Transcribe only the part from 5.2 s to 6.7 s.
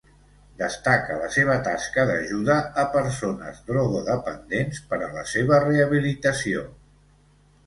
seva rehabilitació.